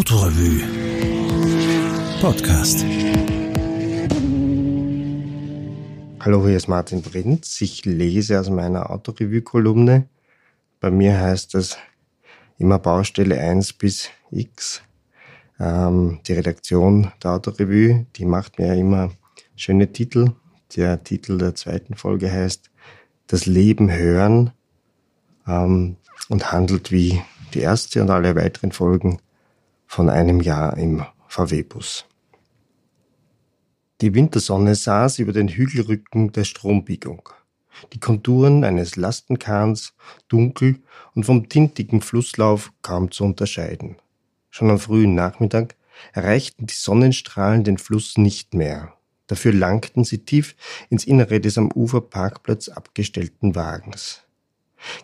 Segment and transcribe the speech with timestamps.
[0.00, 0.62] Autorevue
[2.22, 2.86] Podcast.
[6.20, 7.60] Hallo, hier ist Martin Prinz.
[7.60, 10.08] Ich lese aus meiner Autorevue-Kolumne.
[10.80, 11.76] Bei mir heißt es
[12.56, 14.80] immer Baustelle 1 bis X.
[15.58, 19.10] Ähm, die Redaktion der Autorevue, die macht mir immer
[19.54, 20.32] schöne Titel.
[20.76, 22.70] Der Titel der zweiten Folge heißt
[23.26, 24.52] Das Leben hören
[25.46, 25.96] ähm,
[26.30, 27.20] und handelt wie
[27.52, 29.18] die erste und alle weiteren Folgen
[29.90, 32.04] von einem Jahr im VW-Bus.
[34.00, 37.28] Die Wintersonne saß über den Hügelrücken der Strombiegung.
[37.92, 39.94] Die Konturen eines Lastenkahns
[40.28, 40.78] dunkel
[41.16, 43.96] und vom tintigen Flusslauf kaum zu unterscheiden.
[44.50, 45.74] Schon am frühen Nachmittag
[46.12, 48.94] erreichten die Sonnenstrahlen den Fluss nicht mehr.
[49.26, 50.54] Dafür langten sie tief
[50.88, 54.22] ins Innere des am Uferparkplatz abgestellten Wagens.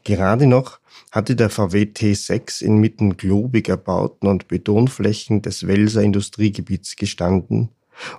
[0.05, 0.79] Gerade noch
[1.11, 7.71] hatte der VW T6 inmitten globig erbauten und Betonflächen des Welser Industriegebiets gestanden,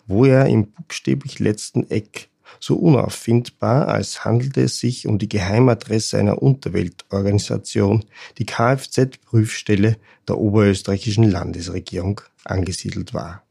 [0.06, 2.30] wo er im buchstäblich letzten Eck
[2.60, 8.06] so unauffindbar, als handelte es sich um die Geheimadresse einer Unterweltorganisation,
[8.38, 13.44] die Kfz-Prüfstelle der oberösterreichischen Landesregierung, angesiedelt war.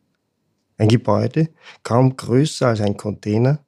[0.79, 1.51] Ein Gebäude,
[1.83, 3.61] kaum größer als ein Container,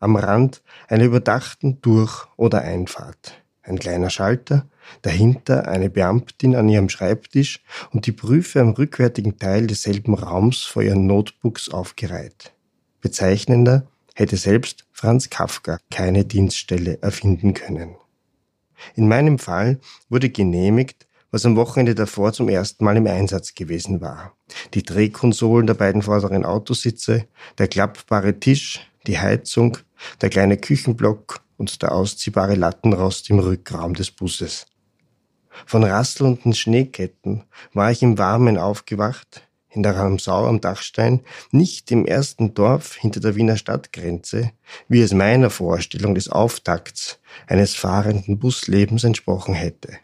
[0.00, 4.66] am Rand einer überdachten Durch- oder Einfahrt ein kleiner Schalter,
[5.02, 10.82] dahinter eine Beamtin an ihrem Schreibtisch und die Prüfe am rückwärtigen Teil desselben Raums vor
[10.82, 12.52] ihren Notebooks aufgereiht.
[13.00, 17.96] Bezeichnender hätte selbst Franz Kafka keine Dienststelle erfinden können.
[18.94, 24.00] In meinem Fall wurde genehmigt, was am Wochenende davor zum ersten Mal im Einsatz gewesen
[24.00, 24.36] war.
[24.74, 27.26] Die Drehkonsolen der beiden vorderen Autositze,
[27.58, 29.78] der klappbare Tisch, die Heizung,
[30.20, 34.66] der kleine Küchenblock und der ausziehbare Lattenrost im Rückraum des Busses.
[35.66, 41.20] Von rasselnden Schneeketten war ich im Warmen aufgewacht, in der Ramsau am Dachstein,
[41.50, 44.52] nicht im ersten Dorf hinter der Wiener Stadtgrenze,
[44.88, 49.98] wie es meiner Vorstellung des Auftakts eines fahrenden Buslebens entsprochen hätte.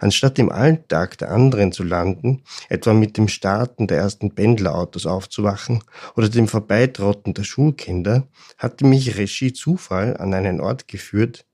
[0.00, 5.82] Anstatt im Alltag der anderen zu landen, etwa mit dem Starten der ersten Pendlerautos aufzuwachen
[6.16, 11.46] oder dem Vorbeitrotten der Schulkinder, hatte mich Regie Zufall an einen Ort geführt,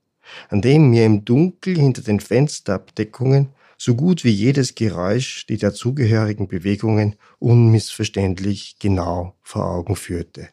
[0.49, 6.47] an dem mir im Dunkel hinter den Fensterabdeckungen so gut wie jedes Geräusch die dazugehörigen
[6.47, 10.49] Bewegungen unmissverständlich genau vor Augen führte.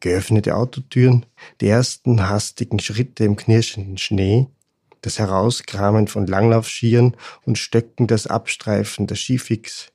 [0.00, 1.26] Geöffnete Autotüren,
[1.60, 4.46] die ersten hastigen Schritte im knirschenden Schnee,
[5.02, 9.92] das Herauskramen von Langlaufschieren und Stöcken, das Abstreifen der Skifix,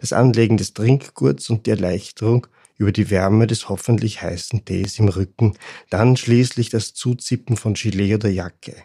[0.00, 5.08] das Anlegen des Trinkgurts und die Erleichterung über die Wärme des hoffentlich heißen Tees im
[5.08, 5.54] Rücken,
[5.90, 8.76] dann schließlich das Zuzippen von Gilet oder Jacke.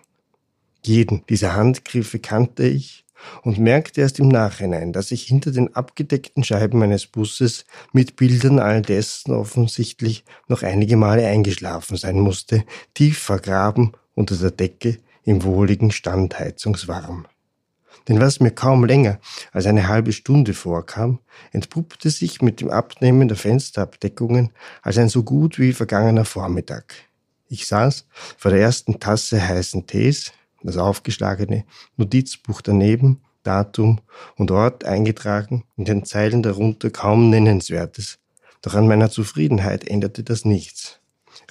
[0.83, 3.05] Jeden dieser Handgriffe kannte ich
[3.43, 8.59] und merkte erst im Nachhinein, dass ich hinter den abgedeckten Scheiben meines Busses mit Bildern
[8.59, 15.43] all dessen offensichtlich noch einige Male eingeschlafen sein musste, tief vergraben unter der Decke, im
[15.43, 17.27] wohligen Standheizungswarm.
[18.07, 19.19] Denn was mir kaum länger
[19.51, 21.19] als eine halbe Stunde vorkam,
[21.51, 24.49] entpuppte sich mit dem Abnehmen der Fensterabdeckungen
[24.81, 26.93] als ein so gut wie vergangener Vormittag.
[27.47, 28.07] Ich saß
[28.37, 30.33] vor der ersten Tasse heißen Tees,
[30.63, 31.65] das aufgeschlagene
[31.97, 33.99] Notizbuch daneben, Datum
[34.37, 38.19] und Ort eingetragen, in den Zeilen darunter kaum Nennenswertes.
[38.61, 40.99] Doch an meiner Zufriedenheit änderte das nichts.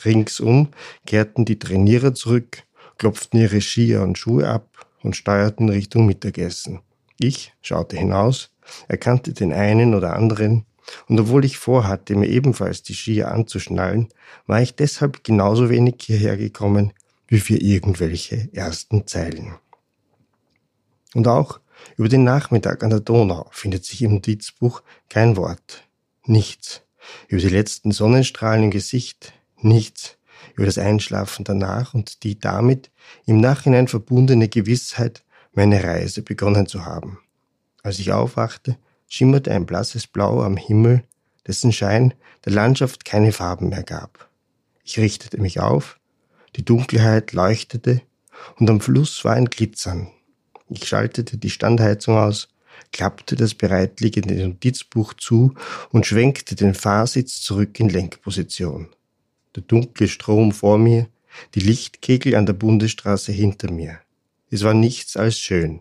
[0.04, 0.68] Ringsum
[1.06, 2.64] kehrten die Trainierer zurück
[3.02, 6.82] klopften ihre Skier und Schuhe ab und steuerten Richtung Mittagessen.
[7.18, 8.52] Ich schaute hinaus,
[8.86, 10.66] erkannte den einen oder anderen,
[11.08, 14.06] und obwohl ich vorhatte, mir ebenfalls die Skier anzuschnallen,
[14.46, 16.92] war ich deshalb genauso wenig hierher gekommen
[17.26, 19.56] wie für irgendwelche ersten Zeilen.
[21.12, 21.58] Und auch
[21.96, 25.88] über den Nachmittag an der Donau findet sich im Notizbuch kein Wort.
[26.24, 26.82] Nichts.
[27.26, 29.32] Über die letzten Sonnenstrahlen im Gesicht.
[29.60, 30.18] Nichts
[30.54, 32.90] über das Einschlafen danach und die damit
[33.26, 37.18] im Nachhinein verbundene Gewissheit, meine Reise begonnen zu haben.
[37.82, 38.76] Als ich aufwachte,
[39.08, 41.04] schimmerte ein blasses Blau am Himmel,
[41.46, 42.14] dessen Schein
[42.44, 44.28] der Landschaft keine Farben mehr gab.
[44.84, 45.98] Ich richtete mich auf,
[46.56, 48.02] die Dunkelheit leuchtete
[48.58, 50.08] und am Fluss war ein Glitzern.
[50.68, 52.48] Ich schaltete die Standheizung aus,
[52.92, 55.54] klappte das bereitliegende Notizbuch zu
[55.90, 58.88] und schwenkte den Fahrsitz zurück in Lenkposition
[59.56, 61.08] der dunkle Strom vor mir,
[61.54, 63.98] die Lichtkegel an der Bundesstraße hinter mir.
[64.50, 65.80] Es war nichts als schön.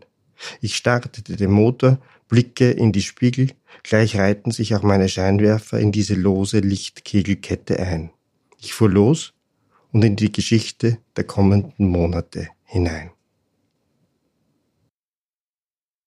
[0.62, 3.52] Ich startete den Motor, blicke in die Spiegel,
[3.84, 8.12] gleich reihten sich auch meine Scheinwerfer in diese lose Lichtkegelkette ein.
[8.60, 9.34] Ich fuhr los
[9.92, 13.12] und in die Geschichte der kommenden Monate hinein.